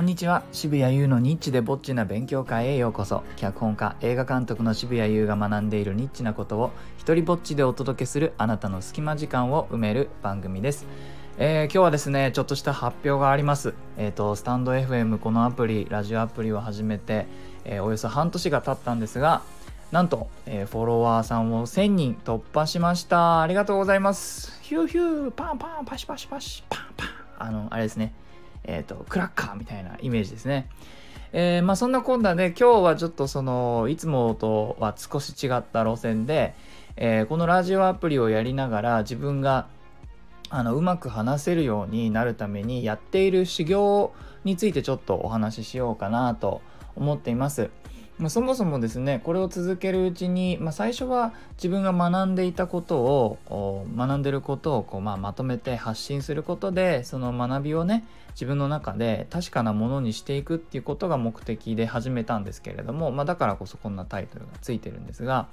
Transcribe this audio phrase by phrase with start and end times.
[0.00, 0.44] こんにちは。
[0.50, 3.22] 渋谷優のニッチでぼっちな勉強会へようこそ。
[3.36, 10.86] 脚本家映画監督の渋谷優が学んでいるニッチなことを一人ぼっちでお届けするあなたの隙間時間を埋める番組です。
[11.36, 13.74] えー、今日はですねちょっとした発表があります。
[13.98, 17.26] えっ、ー、とスタンド FM このアプリラジオアプリを始めて、
[17.66, 19.42] えー、およそ半年が経ったんですが
[19.92, 23.42] なんと、えフォロワーさんを1000人突破しました。
[23.42, 24.58] ありがとうございます。
[24.62, 27.08] ヒューヒューパンパンパシパシパシパンパン。
[27.38, 28.14] あのあれですね。
[28.64, 30.68] えっ、ー、と、クラッカーみたいなイメージですね。
[31.32, 36.54] えー、まあそんなこんなで今日はちょっとそのいつもとは少し違った路線で、
[36.96, 39.68] えー、このラジオアプリをやりながら自分が
[40.48, 44.12] あのうまく話せるようになるためにやっている修行
[44.44, 46.60] についてちょっとお話ししようかなと
[46.96, 47.70] 思っています。
[48.20, 65.48] まあ、そもそもですねこれを続けるうちに、まあ、最初は自分が学んでいたことを学んでることをこう、まあ、まとめて発信することでその学びをね自分の中で確かなものにしていくっていうことが目的で始めたんですけれども、まあ、だからこそこんなタイトルがついてるんですが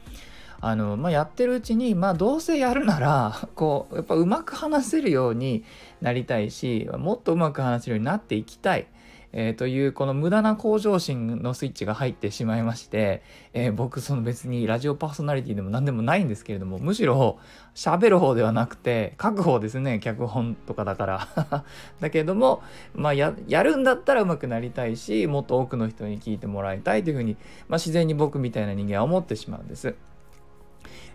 [0.60, 5.64] あの、まあ、やってるうちに、まあ、どうせやるなら こうやっぱうまく話せるように
[6.02, 8.88] なりたいしもっとうまく話せるようになっていきたい。
[9.34, 13.22] えー、というこの無駄な向上心のスイッチが入ってしまいまして、
[13.54, 17.38] えー、僕その別にラジオパーソナリティでも何でもないんですけれどもむしろ
[17.76, 21.64] 喋る方ではなくて書く方ですね脚本とかだから
[22.00, 22.64] だけども
[22.96, 29.96] まあやるんだったら上手くなりたいしもっと多くの人に聞いてもらいたいというふうに、まあ、自然に僕みたいな人間は思ってしまうんです。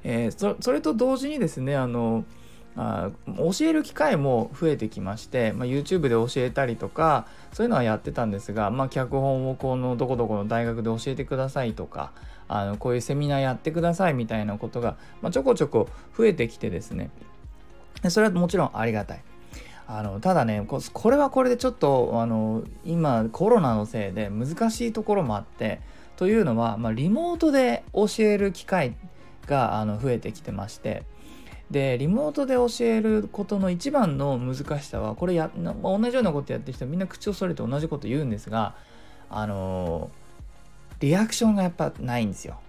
[0.05, 2.25] えー、それと同時にですねあの
[2.77, 12.13] あ教える機会も増えてきまして、まあ、YouTube で教えたりとかそういうのはやってたんですが、まあ、脚本をこのどこどこの大学で教えてくださいとか
[12.49, 17.11] あのこういうセミナーやってくださいみたいなことが、まあ、ちょこちょこ増えてきてですね
[18.03, 19.23] でそれはもちろんありがたい。
[19.87, 25.81] あのただねこれはこれでちょっとあの今コロナのせいで難しいところもあって
[26.17, 28.95] というのは、まあ、リモートで教える機会
[29.47, 31.03] があの増えてきてまして
[31.71, 38.75] でリモートで教えることの一番の難しさはこれや同じようなことやってる人みんな口をそれて同じこと言うんですが
[39.31, 40.11] あの
[41.01, 42.61] リアクションがやっぱないんですよ。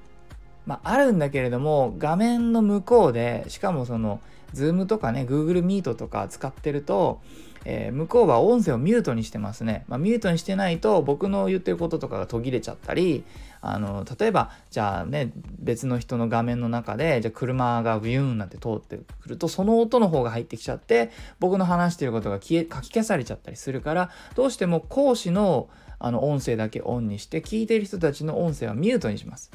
[0.66, 4.22] まあ、あるんだけれども画面の向こうでしかもその
[4.54, 7.20] Zoom とかね Google Meet とか使ってると
[7.66, 9.86] えー、向こうは音声をミュートにしてますね。
[9.88, 13.24] まあ、ミュートにしてないと僕の言ってることとかが途切れちゃったり
[13.62, 25.70] あの例えばじゃあね別の人の画面の中でじゃあ車がビューンなんて通ってくるとその音の方が入ってきちゃって僕の話してることが消え書き消されちゃったりするからどうしても講師の
[26.00, 29.52] あの音声だけオンにして聞いてる人たちの音声はミュートにします。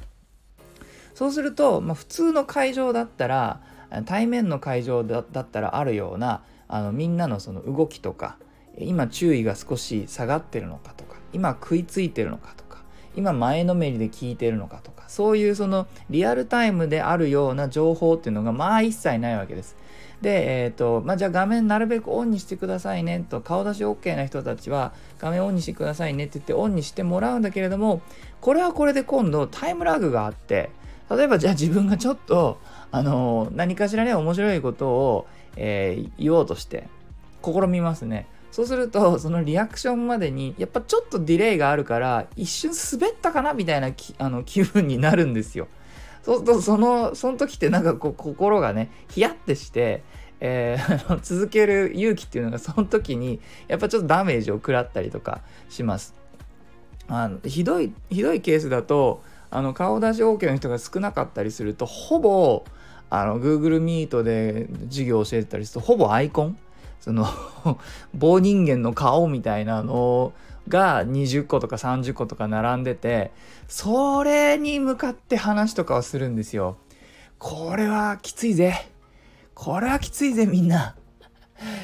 [1.15, 3.61] そうすると、まあ、普通の会場だったら
[4.07, 8.37] 対面の会場だったらあるようなあのみんなのその動きとか
[8.79, 12.83] 今注意が少し下がってるのかとか今食いついてるのかとか
[13.17, 19.77] 今前のめりで聞いてるのかとかそういうそのリアルタイムであるような情報っていうのがまあ一切ないわけです。
[20.21, 28.03] で、えっ、ー、と、まあ、じゃあ画面なるべくオンにしてくださいねと、顔出し OK な人たちは画面オンにしてくださいねって言ってオンにしてもらうんだけれども、
[28.41, 30.71] これはこれで今度タイムラグがあって、
[31.11, 32.59] 例えばじゃあ自分がちょっと、
[32.91, 35.27] あの何かしらね、面白いことを、
[35.59, 36.89] えー、言おうとして
[37.43, 38.27] 試みますね。
[38.51, 45.69] そうするとそのリアクションまでにやっぱちょっとディレイがあるから一瞬滑ったかなみたいなあの気分になるんですよ。
[46.23, 50.03] そうするとそのその時ってなんかこう心がねヒヤッてして、
[50.41, 56.15] えー、続ける勇気っていうのがその時にやっぱちょっとダメージを食らったりとかします。
[57.09, 62.65] あのひどいひどいケースだとあの顔出し OK の人が少なかったりするとほぼ
[63.11, 66.59] あの Google Meet で授業を教えてたりするとほぼアイコン
[67.01, 67.27] その
[68.15, 70.33] 棒人間の顔みたいなの
[70.69, 73.31] が20個とか30個とか並んでて
[73.67, 76.77] それに向かって話とかをするんですよ。
[77.39, 78.89] これはきついぜ。
[79.55, 80.97] これはきついぜみんな。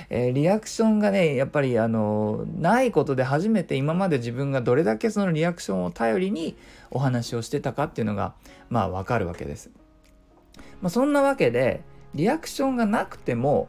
[0.08, 6.56] えー、リアクションがねやっぱりあのないことで初めて今まで自分がどれだけそのリアクションを頼りに
[6.90, 8.34] お話をしてたかっていうのが
[8.68, 9.70] まあわかるわけです。
[10.84, 11.82] まあ、そんなわけで
[12.14, 13.68] リアクションがなくても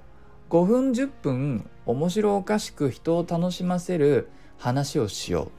[0.50, 4.28] 5分10分面白おかしく人を楽しませる
[4.58, 5.52] 話をしよう、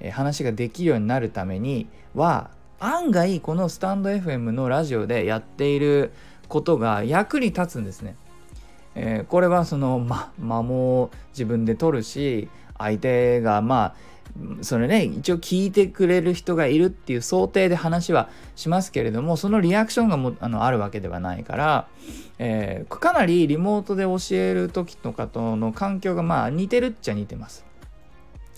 [0.00, 2.50] えー、話ができるようになるためには
[2.80, 6.10] 案外このスタンド FM のラジオでやっている
[6.48, 8.16] ことが役に立つんですね。
[8.96, 12.48] えー、これはそのま間も自分で取るし
[12.78, 13.94] 相手がまあ
[14.62, 21.88] それね一応聞いてくれる人がいるっていう想定で話はしますけれどもそのリアクションがもあのあるわけではないから、
[22.38, 27.66] えー、かなりリモートで教える時とかとの環境がまあ似てるっちゃ似てます。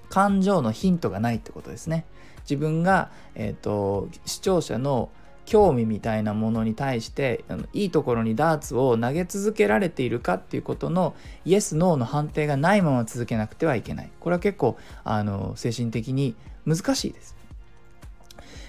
[0.09, 2.07] 感情のヒントがないってことですね
[2.41, 5.11] 自分が、えーと、視聴者の
[5.49, 11.15] 興味みたいなものに対してあのいいところにダーツを投げ続けられているかっていうことの
[11.47, 14.11] イエス・ノーの判定がないまま続けなくてはいけない。
[14.21, 16.37] これは結構あの精神的に
[16.67, 17.35] 難しいです。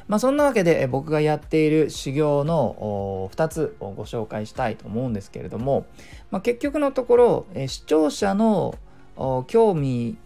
[0.08, 5.86] まあ、そんなわけで僕がやっている修行の2つをご紹介したいと思うんですけれども、
[6.32, 8.74] まあ、結局のところ視聴者の
[9.48, 10.18] 興味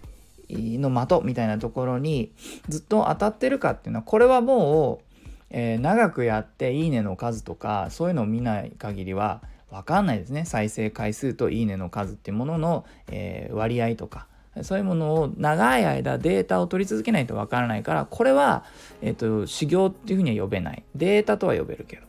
[0.51, 2.31] の的みたいなところに
[2.69, 5.12] ずっと当たってるかっていうのはこれはもう、
[5.53, 10.45] えー、長くやっていいねの数とかそういうのを見ない限りは分かんないですね。
[10.45, 14.27] 再生回数といいねの数っていうものの、えー、割合とか
[14.61, 18.65] そういうものを長い間データを取り続けないとわからないからこれは、
[19.01, 20.83] えーと、修行っていうふうには呼べない。
[20.95, 22.03] データとは呼べるけど、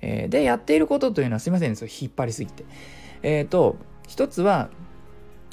[0.00, 2.64] えー、でやっていることというのはすいませんそ引っ張りすぎて。
[3.22, 3.76] えっ、と
[4.08, 4.68] 一つは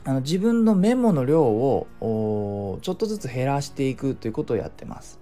[0.03, 1.87] あの自分のメモの量を
[2.81, 5.19] ちょっとずつ減らしていくということをやってます。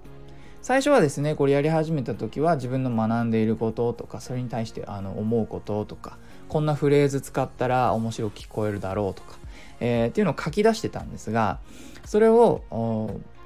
[0.67, 6.17] 最初はですねこれやり始めた時は自分の学んでいることとかそれに対してあの思うこととか
[6.49, 9.37] こんなフレーズ使ったら面白く聞こえるだろうとか
[9.79, 11.59] えー、っていうのを書き出してたんですが
[12.03, 12.63] それを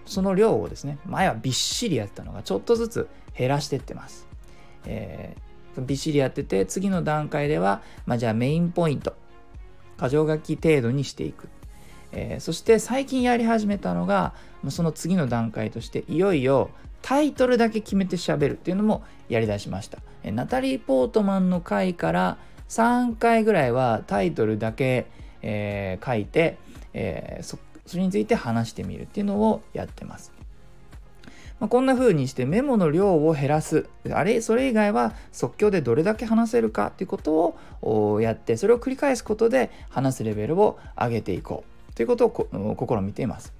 [0.08, 3.08] その量をですね前はびっしりやったのがちょっとずつ
[3.38, 4.28] 減らしてってます、
[4.86, 9.14] えー、びっしりやってて次の段階では、まあ、じゃあメインポイント
[10.02, 11.50] 箇条書き程度にしていく、
[12.12, 14.34] えー、そして最近やり始めたのが
[14.70, 22.38] その次の段階としていよいよタイトルだけ決めて喋るっていうのもやりだしました、え、ナタリー・ポートマンの回から
[22.70, 25.08] 3回ぐらいはタイトルだけ
[25.42, 26.58] えー、書いて、
[26.94, 30.32] えー、そそれについて話してみるっていうのをやってます。
[31.60, 43.54] まあ、こんな風にしてメモの量を減らすあれそれ以外は即興でどれだけ話せるかっていうことをやってそれを繰り返すことで話すレベルを上げていこうということを試みています。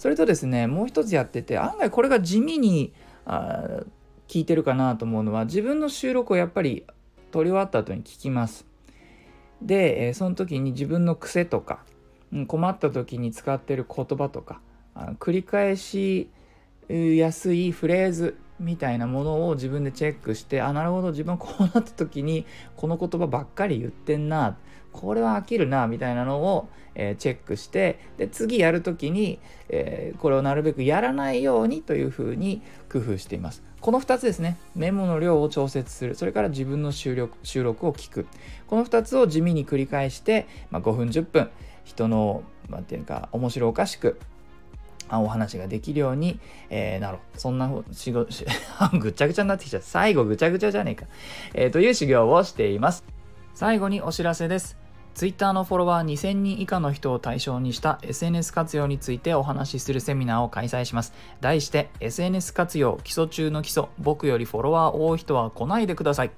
[0.00, 2.94] それとですねもう一つやってて案外これが地味に
[3.26, 3.82] あ
[4.28, 6.86] 聞いてるかなと思うのは自分の収録をやっぱり
[7.30, 8.64] 撮り終わった後に聞きます。
[9.60, 11.80] で、えその時に自分の癖とか、
[12.32, 14.62] うん、困った時に使ってる言葉とか
[14.94, 16.30] あ繰り返し
[16.88, 24.56] やすいフレーズみたいなものを自分でチェックしてあなるほど自分こうなった時にこの言葉ばっかり言ってんな
[24.92, 29.38] これは飽きるなみたいなのを、えー、チェックしてで次やる時に、
[29.68, 33.62] えー、これをなるべくやらないようにというふうに工夫しています。
[33.80, 38.26] この2つですねメモの量を調節するそれから自分の収録収録を聞く
[38.66, 41.48] この2つを地味に繰り返して、まあ、5分10分
[41.84, 44.20] 人の何て言うか面白おかしく
[45.18, 46.38] お話ができるように、
[46.68, 47.38] えー、なろう。
[47.38, 48.28] そんな仕事、
[48.98, 49.86] ぐちゃぐちゃになってきちゃった。
[49.88, 51.06] 最後ぐちゃぐちゃじゃねえか。
[51.54, 53.04] えー、という修行をしています。
[53.54, 54.79] 最後にお知らせです。
[55.14, 61.12] Twitter のフォロワー2000人以下の人を対象にした SNS 活用についてお話しするセミナーを開催します。
[61.40, 66.30] 題して SNS 活用基礎中の基礎僕よりフォロワー多い人は来ないでください。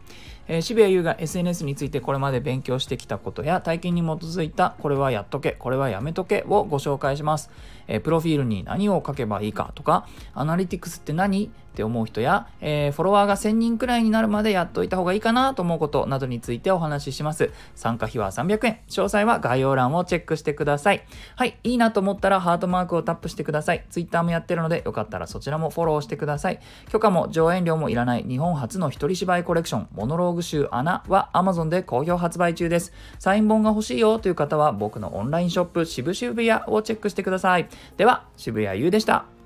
[0.48, 7.50] えー、渋谷優が SNS についてこれまで勉強してきたことや体験に基づいたこれはやっとけ、これはやめとけをご紹介します。
[7.86, 11.50] えー、プロフィールに何を書けばいいかとか、アナリティクスって何？
[11.72, 17.50] って思う人や、えー、フォロワーが1000人くらいになるまでやっといた方がいいかなと思うことなどについてお話しします。
[17.74, 18.80] 参加費は300円。
[18.88, 21.04] 詳細は概要欄をチェックしてください。
[21.34, 23.84] はい、いいなと思ったらハートマークをタップしてください。
[23.90, 26.60] Twitter もやってるのでよかったらそちらもフォローしてください。
[26.90, 32.92] 許可も上演料もいらない日本初の一人芝居コレクション、モノローグ集穴は Amazon で好評発売中です。
[33.18, 37.68] サイン本が欲しいよという方は僕のオンラインショップ渋々屋をチェックしてください。
[37.96, 39.41] では、渋谷優でした。